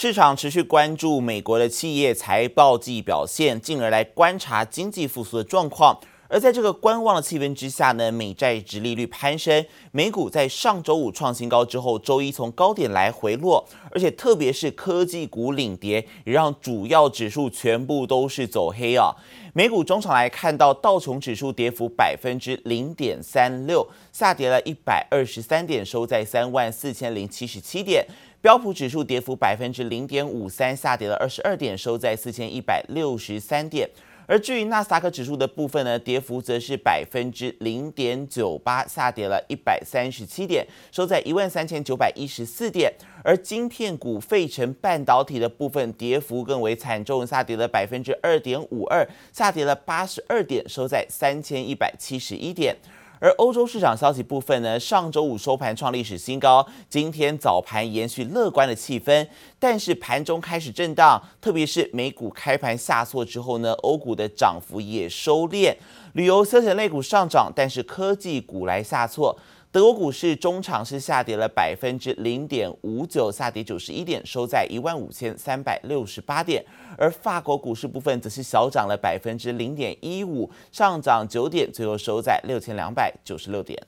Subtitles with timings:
[0.00, 5.98] 市场持续关注美国的企业财报季表现，进而来观察经济复苏的状况。
[6.28, 19.10] 而在这个观望的气氛之下呢，美债殖利率攀升，美股在上周五创新高之后，周一从高点来回落，而且特别是科技股领跌，也让主要指数全部都是走黑啊。
[19.52, 28.06] 美股中场来看到道琼指数跌幅百分之零点三六，下跌了一百二十三点，收在三万四千零七十七点。
[28.40, 33.90] 标普指数跌幅百分之零点五三，下跌了二十二点，收在四千一百六十三点。
[34.28, 42.92] 而至于纳斯达克指数的部分呢，跌幅则是百分之零点九八，下跌了一百三十七点，收在一万三千九百一十四点。
[43.24, 52.76] 而晶片股、费城半导体的部分跌幅更为惨重，下跌了百分之二点五二，下跌了八十二点，收在三千一百七十一点。
[53.20, 59.26] 而欧洲市场消息部分呢，上周五收盘创历史新高，今天早盘延续乐观的气氛，
[59.58, 65.74] 但是盘中开始震荡，特别是美股开盘下挫之后呢，欧股的涨幅也收敛，
[66.12, 69.36] 旅游休闲类股上涨，但是科技股来下挫。
[69.70, 76.64] 德国股市中场是下跌了百分之零点五九，下跌九十一点，收在一万五千三百六十八点。
[76.96, 83.78] 而法国股市部分则是小涨了百分之零点一五，上涨九点，最后收在六千两百九十六点。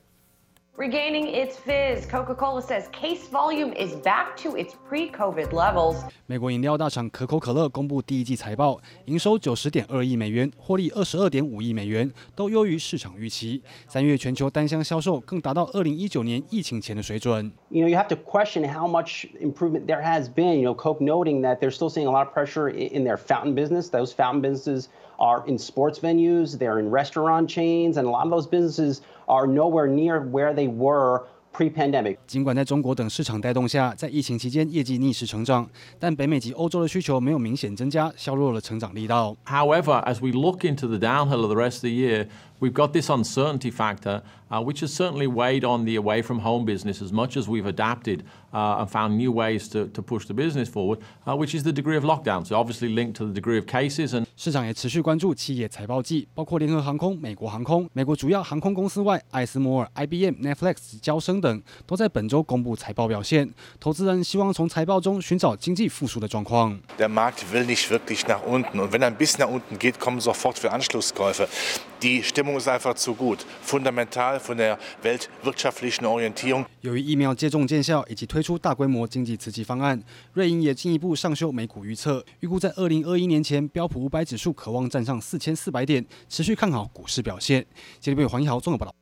[0.80, 5.96] Regaining its fizz, Coca-Cola says case volume is back to its pre-COVID levels.
[6.26, 13.64] 美国饮料大厂可口可乐公布第一季财报，营收九十点二亿美元，获利二十二点五亿美元，都优于市场预期。
[13.88, 17.50] 三月全球单箱销售更达到二零一九年疫情前的水准。
[17.70, 20.60] You know, you have to question how much improvement there has been.
[20.60, 23.56] You know, Coke noting that they're still seeing a lot of pressure in their fountain
[23.56, 23.90] business.
[23.90, 28.32] Those fountain businesses are in sports venues, they're in restaurant chains, and a lot of
[28.32, 32.17] those businesses are nowhere near where they were pre-pandemic。
[32.27, 39.37] 尽管在中国等市场带动下，在疫情期间业绩逆势成长，但北美及欧洲的需求没有明显增加，削弱了成长力道。
[39.47, 42.27] However, as we look into the downhill of the rest of the year,
[42.60, 46.66] we've got this uncertainty factor, uh, which has certainly weighed on the away from home
[46.66, 50.34] business as much as we've adapted uh, and found new ways to, to push the
[50.34, 52.46] business forward, uh, which is the degree of lockdown.
[52.46, 63.54] So obviously linked to the degree of cases and 市场也持续关注企业财报季，包括联合航空、美国航空、美国主要航空公司外，艾斯摩尔、IBM、Netflix、娇生等都在本周公布财报表现。
[63.80, 66.78] 投资人希望从财报中寻找经济复苏的状况。
[66.98, 70.20] Der Markt will nicht wirklich nach unten und wenn er ein bisschen nach unten geht, kommen
[70.20, 71.48] sofort für Anschlusskäufe.
[72.03, 76.65] Die Stimmung ist einfach zu gut, fundamental von der weltwirtschaftlichen Orientierung。
[76.81, 80.03] 由于疫苗接种见效以及推出大规模经济刺激方案，
[80.33, 87.67] 瑞银也进一步上修美股预测，预估在二零二一年前标普五百指数渴望站上四千四百点，持续看好股市表现。
[87.99, 88.95] 接着为黄一豪综合报道。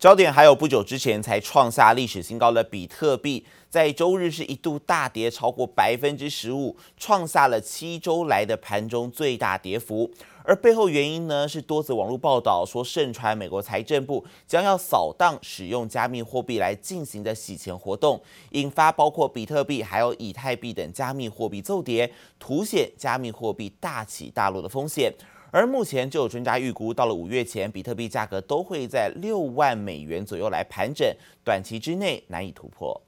[0.00, 10.10] 焦点还有不久之前才创下历史新高的比特币，在周日是一度大跌超过百分之十五，创下了七周来的盘中最大跌幅。
[10.42, 18.18] 而背后原因呢，是多则网络报道说，盛传美国财政部将要扫荡使用加密货币来进行的洗钱活动，
[18.52, 25.12] 引发包括比特币还有以太币等加密货币骤跌，凸显加密货币大起大落的风险。
[25.52, 33.02] 而目前就有专家预估，到了五月前，比特币价格都会在六万美元左右来盘整，短期之内难以突破。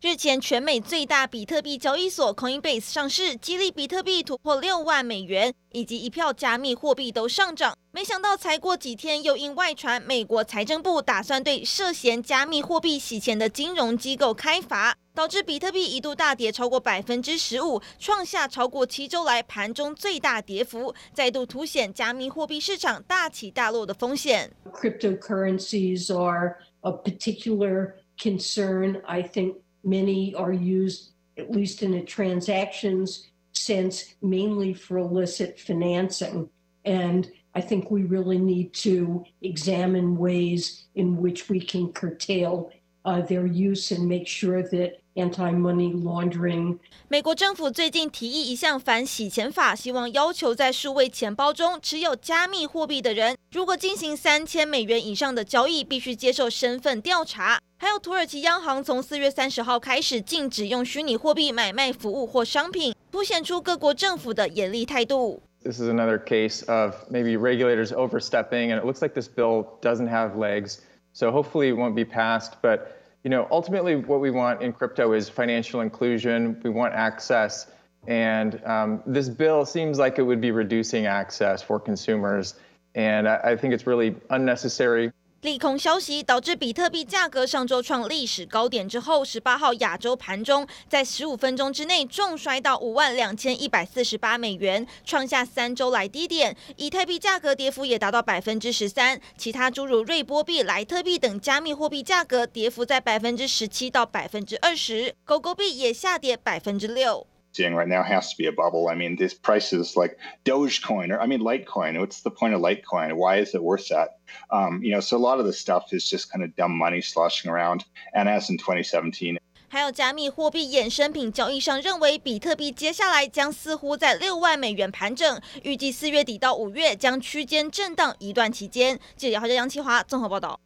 [0.00, 7.76] 日前，全美最大比特币交易所 Coinbase 上市，激励比特币突破六万美元，以及一票加密货币都上涨。
[7.92, 24.51] 没想到，才过几天，又因外传美国财政部打算对涉嫌加密货币洗钱的金融机构开罚，导致比特币一度大跌超过百分之十五，创下超过七周来盘中最大跌幅，再度凸显加密货币市场大起大落的风险。
[24.73, 29.55] Cryptocurrencies are a particular concern, I think.
[29.83, 33.21] Many are used, at least in a transactions
[33.53, 36.49] sense, mainly for illicit financing.
[36.83, 42.69] And I think we really need to examine ways in which we can curtail
[43.05, 46.78] uh, their use and make sure that Anti-money laundering。
[47.08, 57.60] 美国政府最近提议一项反洗钱法，希望要求在数位钱包中持有加密货币的人，如果进行三千美元以上的交易，必须接受身份调查。
[57.76, 65.42] 还有土耳其央行从四月三十号开始禁止用虚拟货币买卖服务或商品，凸显出各国政府的严厉态度。
[65.62, 70.36] This is another case of maybe regulators overstepping, and it looks like this bill doesn't have
[70.36, 70.78] legs,
[71.12, 72.80] so hopefully it won't be passed, but.
[73.24, 76.60] You know, ultimately, what we want in crypto is financial inclusion.
[76.64, 77.68] We want access,
[78.08, 82.54] and um, this bill seems like it would be reducing access for consumers,
[82.96, 85.12] and I, I think it's really unnecessary.
[85.42, 96.56] 利空消息导致比特币价格上周创历史高点之后，十八号亚洲盘中在十五分钟之内重摔到五万两千一百四十八美元，创下三周来低点。
[96.76, 107.26] 以太币价格跌幅也达到百分之十三，其他诸如瑞波币、莱特币等加密货币价格跌幅在百分之十七到百分之二十，狗狗币也下跌百分之六。
[107.53, 108.87] seeing right now has to be a bubble.
[108.87, 111.99] I mean, these prices like Dogecoin or I mean Litecoin.
[111.99, 113.13] What's the point of Litecoin?
[113.13, 114.19] Why is it worth that?
[114.51, 117.01] Um, you know, so a lot of the stuff is just kind of dumb money
[117.01, 117.83] sloshing around.
[118.13, 119.39] And as in 2017.
[119.69, 128.97] 还有加密货币衍生品交易商认为，比特币接下来将似乎在六万美元盘整，预计四月底到五月将区间震荡一段期间。
[129.17, 130.57] 记者姚家杨启华综合报道。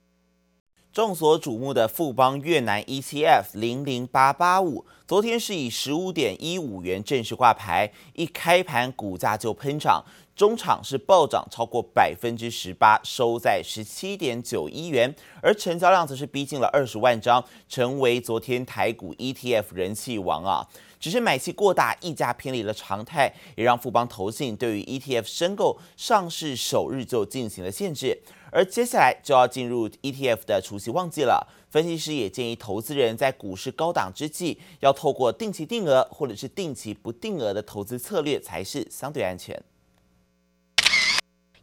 [0.96, 10.02] 众所瞩目的富邦越南 ETF 零零八八五，昨天是以十五点一五元正式挂牌，一开盘股价就喷涨，
[10.34, 20.66] 中场是暴涨超过百分之十八，收在十七点九一元，而成交量则是逼近了二十万张，成为昨天台股 ETF 人气王啊。
[20.98, 28.20] 只是买气过大，溢价偏离了常态，也让富邦投信对于 ETF 申购上市首日就进行了限制。
[28.50, 39.62] 而接下来就要进入 ETF 的除夕旺季了，分析师也建议投资人在股市高档之际，要透过定期定额或者是定期不定额的投资策略才是相对安全。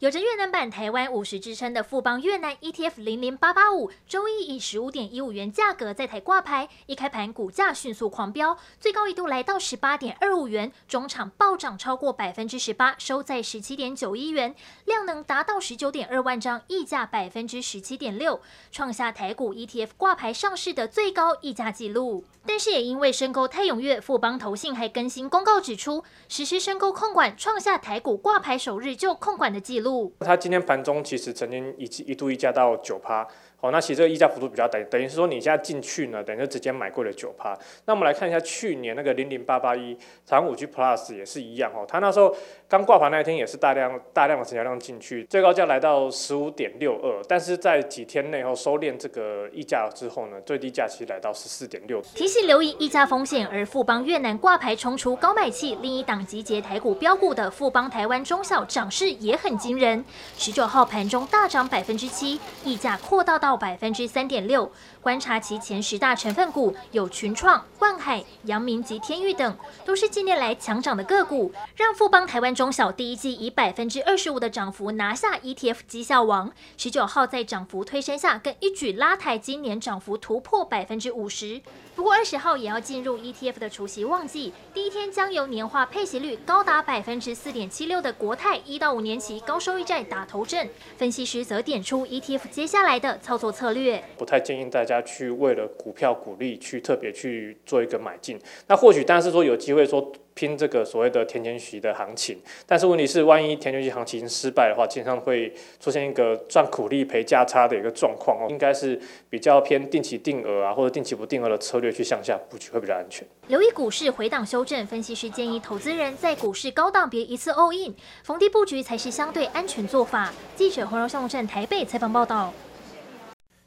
[0.04, 14.54] 有着越南版台湾五十之称的富邦越南 ETF 零零八八五，周一以十五点一五元价格在台挂牌，一开盘股价迅速狂飙，最高一度来到十八点二五元，中场暴涨超过百分之十八，收在十七点九一元，
[14.84, 18.42] 量能达到十九点二万张，溢价百分之十七点六，
[18.74, 22.26] 创下台股 ETF 挂牌上市的最高溢价纪录。
[22.46, 29.93] 但是也因为申购太踊跃，富邦投信还更新公告指出，实施申购控管，创下台股挂牌首日就控管的纪录。
[30.20, 33.28] 它今天盘中其实曾经一一度溢价到九趴。
[33.64, 37.58] 哦，那其实这个溢价幅度比较大，等于是说你现在进去呢，等于就直接买贵了九趴。
[37.86, 42.36] 那我们来看一下去年那个零零八八一长五 G Plus 也是一样哦，它那时候
[42.68, 52.02] 刚挂牌那一天也是大量大量的成交量进去，最高价来到十五点六二，但是在几天内后收敛这个溢价之后呢，最低价其实来到十四点六。
[52.14, 60.04] 提醒留意溢价风险，而富邦越南挂牌冲出高买气，另一档集结台股标股的富邦台湾中小涨势也很惊人，
[60.38, 63.53] 十九号盘中大涨百分之七，溢价扩大到。
[63.56, 64.72] 百分之三点六。
[65.02, 76.52] 观察其前十大成分股，有群创、万海、阳明及天钰等，都是近年来强涨的个股，让富邦台湾中小第一季以百分之二十五的涨幅拿下 ETF 绩效王。
[76.78, 81.62] 十九号在涨幅推升下，更一举拉抬今年涨幅突破百分之五十。
[81.96, 90.70] 不过二十号也要进入 ETF 的除息旺季，第一天将由年化配息率高达百分之四点七六的国泰一到五年期高收益债打头阵。
[90.98, 98.40] 分析师则点出 ETF 接下来的操作策略，不太建议大家去为了股票股利去特别去做一个买进。
[98.68, 100.12] 那或许当然是说有机会说。
[100.36, 102.36] 拼这个所谓的填权息的行情，
[102.66, 108.48] 但是问题是，万一填权息行情失败的话，经常会出现一个赚苦力赔价差的一个状况哦。
[108.50, 109.00] 应该是
[109.30, 113.24] 比较偏定期定额啊，或者定期不定额的策略去向下布局会比较安全。
[113.48, 117.94] 留意股市回档修正，分析师建议投资人在股市高档别一次 all in，
[118.24, 120.34] 逢低布局才是相对安全做法。
[120.56, 122.52] 记者黄柔向站台北采访报道。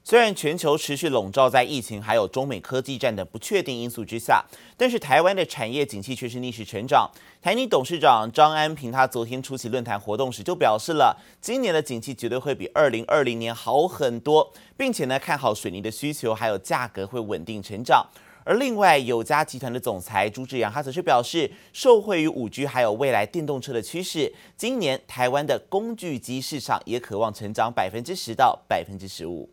[0.08, 4.44] 虽然全球持续笼罩在疫情还有中美科技战等不确定因素之下，
[4.76, 7.11] 但是台湾的产业景气却是逆势成长。
[7.43, 18.06] 台泥董事长张安平他昨天出席论坛活动时就表示了，今年的景气绝对会比二零二零年好很多，并且呢看好水泥的需求还有价格会稳定成长。
[18.44, 29.51] 而另外友嘉集团的总裁朱志阳他则是表示，受惠于五 G 还有未来电动车的趋势，今年台湾的工具机市场也渴望成长百分之十到百分之十五。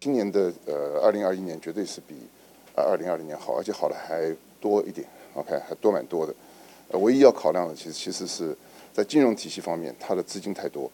[0.00, 2.14] 今年的呃，二零二一年绝对是比
[2.76, 6.32] 啊二零二零年好，而且好的还多一点，OK，还多蛮多的。
[6.98, 8.56] 唯一要考量的，其实其实是
[8.92, 10.88] 在金融体系方面，它的资金太多，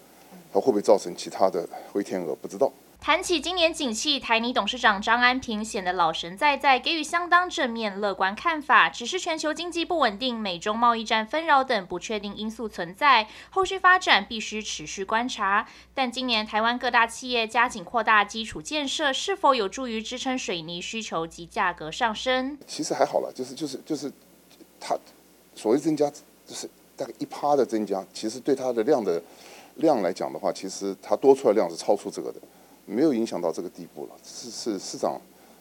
[0.53, 2.73] 它会不会造成其他的灰天鹅，不知道。
[3.05, 8.89] 谈起今年景气，台泥董事长张安平显得老神在在，给予相当正面乐观看法。
[8.89, 15.69] 只是全球经济不稳定、美中贸易战纷扰等不确定因素存在，后续发展必须持续观察。
[15.93, 22.57] 但今年台湾各大企业加紧扩大基础建设，是否有助于支撑水泥需求及价格上升？
[22.67, 24.11] 其实还好了，就是就是就是，
[24.81, 24.97] 它
[25.55, 26.11] 所谓增加，
[26.47, 29.23] 就是大概一趴的增加，其实对它的量的
[29.75, 32.41] 量来讲的话，其实它多出来量是超出这个的。
[32.87, 35.21] 没有影响到这个地步了，是是市场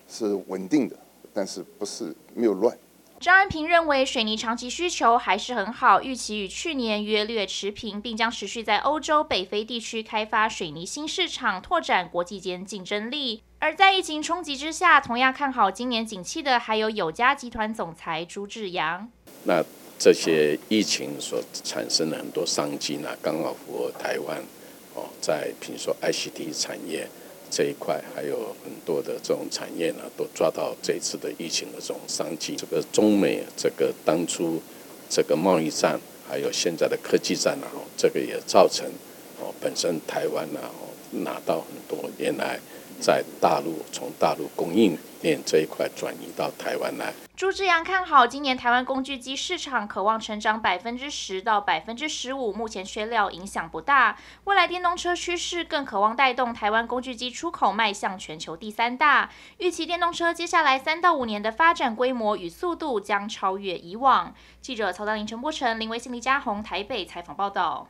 [0.10, 0.96] 是稳定的，
[1.34, 2.78] 但是不是没有乱。
[3.20, 13.42] 张安平认为，水泥长期需求还是很好，预期与去年约略持平，并将持续在欧洲、北非地区开发水泥新市场，拓展国际间竞争力。
[13.60, 19.10] 而在疫情冲击之下，同样看好今年景气的还有友家集团总裁朱志阳。
[19.46, 19.64] 那
[19.98, 24.44] 这些疫情所产生的很多商机呢，刚好符合台湾
[24.96, 27.08] 哦，在比如说 ICT 产业。
[27.56, 32.56] 这一块还有很多的这种产业呢，都抓到这次的疫情的这种商机。
[32.56, 34.60] 这个中美这个当初
[35.08, 38.88] 这个贸易战，还有现在的科技战呢，这个也造成
[39.40, 40.60] 哦，本身台湾呢
[41.12, 42.60] 拿到很多原来
[43.04, 47.14] 在大陆从大陆供应链这一块转移到台湾来。
[47.36, 54.18] 朱志阳看好今年台湾工具机市场可望成长百分之十到百分之十五，目前缺料影响不大。
[54.46, 59.30] 未来电动车趋势更渴望带动台湾工具机出口迈向全球第三大。
[59.58, 64.34] 预期电动车接下来三到五年的发展规模与速度将超越以往。
[64.62, 67.90] 记者曹德林、陈柏成、林维信、李嘉宏台北采访报道。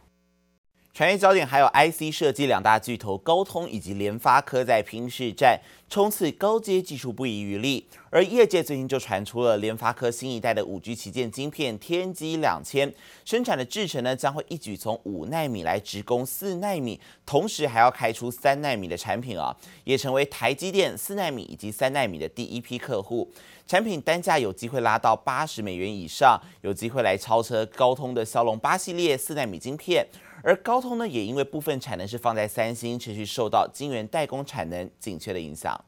[0.93, 5.59] 产业焦点还有 IC 设计两大巨头高通以及联发科在拼市战，
[5.89, 7.87] 冲刺高阶技术不遗余力。
[8.11, 12.93] 而业界最近就传出了联发科新一代的五 G 旗舰晶片天玑两千
[13.25, 23.27] 生产的制程呢，将会一举从五纳米来直攻四纳米，同时还要开出三纳米的产品啊，也成为台积电四纳米以及三纳米的第一批客户。
[23.65, 30.05] 产品单价有机会拉到八十美元以上，有机会来超车高通的骁龙八系列四纳米晶片。
[30.45, 35.83] 而高通呢，也因为部分产能是放在三星，持续受到晶圆代工产能紧缺的影响。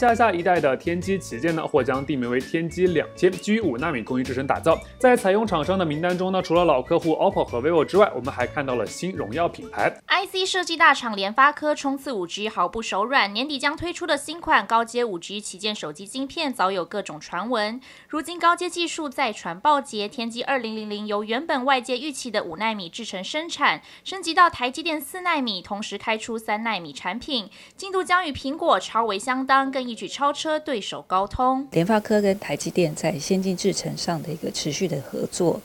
[0.00, 4.80] 下下一代的天玑旗舰呢，或将定名为天玑两千，基于五纳米工艺制成打造。
[4.98, 9.94] 在采用厂商的名单中呢，除了老客户 OPPO 和 vivo 之外，我们还看到了新荣耀品牌。
[10.08, 17.78] IC 设计大厂联发科冲刺五 G 毫不手软，年底将推出的新款高阶五 G 旗舰手机晶片早有各种传闻。
[18.08, 29.89] 如今高阶技术再传报捷，天玑二零零零由原本外界预期的五纳米制成生产，升级到台积电四纳米，同时开出三纳米产品，进度将与苹果超为相当，更。
[29.90, 35.60] 一举超车对手高通，联发科跟台积电在先进制程上的一个持续的合作。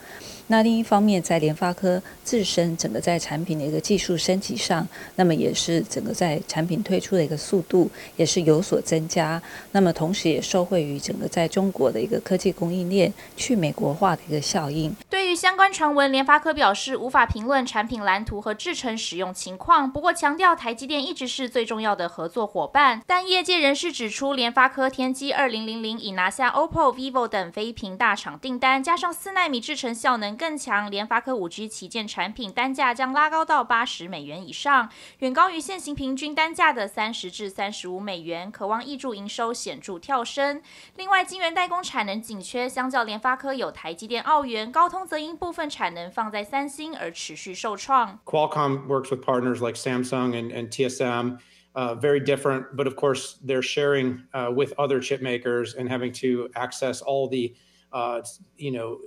[0.48, 9.40] 那另一方面，在联发科自身整个在产品的一个技术升级上，那么也是整个在产品推出的一个速度也是有所增加。
[9.72, 14.96] 那么同时也受惠于整个在中国的一个科技供应链去美国化的一个效应。
[15.36, 23.02] 相关传闻，联发科表示无法评论产品蓝图和制程使用情况，不过强调台积电一直是最重要的合作伙伴。
[23.06, 30.38] 但业界人士指出，联发科天玑二零零零已拿下 OPPO、vivo 等非屏大厂订单，加上四纳米制程效能。
[30.38, 34.90] 更强，联发科五 G 旗舰产品单价将拉高到八十美元以上，
[35.20, 40.62] 远高于现行平均单价的三十至三十五美元，渴望挹注营收显著跳升。
[40.96, 48.19] 另外，晶圆代工产能紧缺，相较联发科有台积电、澳元，高通则因部分产能放在三星而持续受创。
[48.25, 51.39] Qualcomm works with partners like Samsung and, and TSM,
[51.75, 56.13] uh, very different, but of course they're sharing uh, with other chip makers and having
[56.13, 57.55] to access all the,
[57.93, 58.21] uh,
[58.57, 58.99] you know.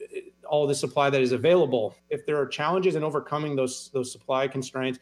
[0.46, 1.96] all the supply that is available.
[2.10, 5.00] If there are challenges in overcoming those those supply constraints,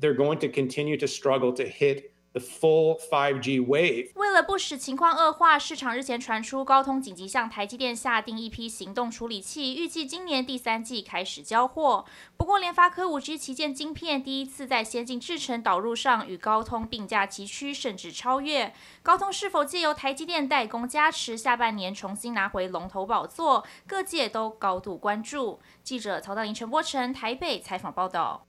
[0.00, 4.11] they're going to continue to struggle to hit the full 5G wave.
[4.15, 12.05] 为了不使情况恶化，市场日前传出高通紧急向台积电下订一批行动处理器，预计今年第三季开始交货。
[12.37, 18.73] 不过，联发科 5G 旗舰晶片第一次在先进制程导入上与高通并驾齐驱，甚至超越。
[19.03, 23.65] 高通是否借由台积电代工加持，下半年重新拿回龙头宝座？
[23.85, 25.59] 各界都高度关注。
[25.83, 28.48] 记者曹大林、陈柏成台北采访报道。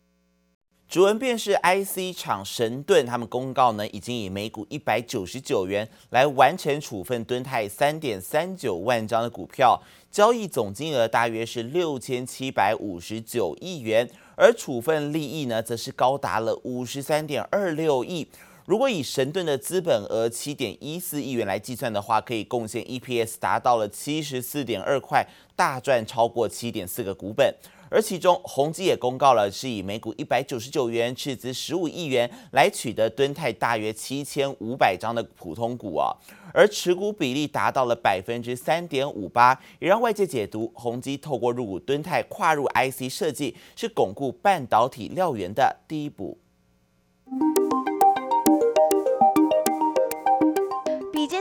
[0.91, 9.81] 主文便是 IC 厂神盾，他们公告呢，已经以每股一百九十九元来完成处分敦泰三点三九万张的股票，
[10.11, 18.27] 交易总金额大约是六千七百五十九亿元，而处分利益呢，则是高达了五十三点二六亿。
[18.67, 27.55] 如果以神盾的资本额七点一四亿元来计算的话，可以贡献 EPS 达到了七十四点二块，大赚超过七点四个股本。
[27.91, 36.15] 而其中，宏基也公告了，是以每股一百九十九元斥资十五亿元来取得敦泰大约七千五百张的普通股啊，
[36.55, 46.39] 而持股比例达到了百分之三点五八，也让外界解读宏基透过入股敦泰跨入 IC 设计，是巩固半导体料源的第一步。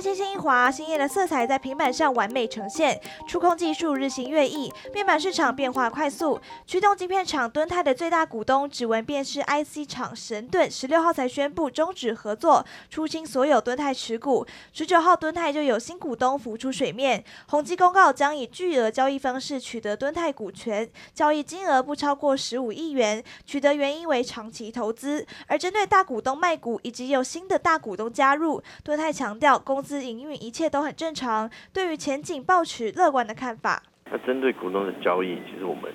[0.01, 2.99] 轻轻一滑，鲜艳的色彩在平板上完美呈现。
[3.27, 6.39] 触控技术日新月异，面板市场变化快速。
[6.65, 14.45] 驱动晶片厂敦泰的最大股东指纹辨识 IC 厂神盾，十六号才宣布终止合作，出清所有敦泰持股。
[14.71, 25.25] 十九号敦泰就有新股东浮出水面，宏基公告将以巨额交易方式取得敦泰股权，交易金额不超过十五亿元，取得原因为长期投资。
[25.47, 33.81] 而针对大股东卖股以及有新的大股东加入，敦泰强调公司司营运一切都很正常，对于前景抱持乐观的看法。
[34.12, 35.91] 那针对股东的交易，其实我们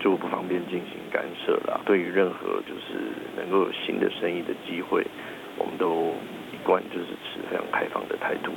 [0.00, 1.82] 就不方便进行干涉了。
[1.84, 5.06] 对于任何就是能够有新的生意的机会，
[5.58, 6.14] 我们都
[6.50, 8.50] 一贯就是持非常开放的态度。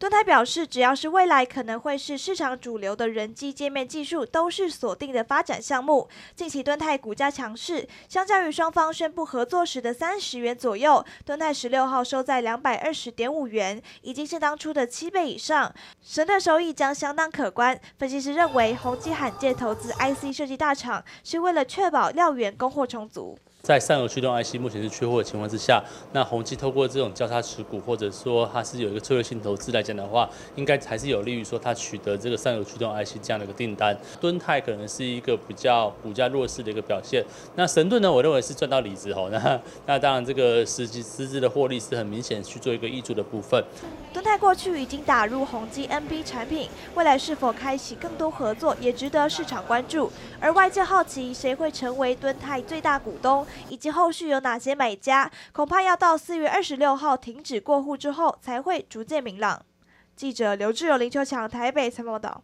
[0.00, 6.08] 敦泰表示，只要是未来可能会是市场主流的人机界面技术，都是锁定的发展项目。
[6.34, 15.70] 近期敦泰股价强势，相较于双方宣布合作时的三十元左右，敦泰十六号收在两百二十点五元，已经是当初的七倍以上，
[16.02, 17.78] 神盾收益将相当可观。
[17.98, 23.38] 分析师认为，宏基罕见投资 IC 设计大厂，是为了确保料源供货充足。
[23.62, 33.94] 在上游驱动 IC 目前是缺货的情况之下，那宏基透过这种交叉持股，或者说它是有一个策略性投资来讲的话，应该还是有利于说它取得这个上游驱动 IC 这样的一个订单。
[34.18, 37.22] 敦泰可能是一个比较股价弱势的一个表现。
[37.54, 43.62] 那神盾呢，我认为是赚到里子吼，那那当然这个实际实质的获利是很明显去做一个挹注的部分。
[44.10, 50.10] 敦泰过去已经打入宏基 NB 产品，未来是否开启更多合作，也值得市场关注。
[50.40, 53.46] 而外界好奇谁会成为敦泰最大股东？
[53.68, 59.64] 以及后续有哪些买家，恐怕要到四月二十六号停止过户之后，才会逐渐明朗。
[60.16, 62.42] 记者刘志友、林秋强台北采访到。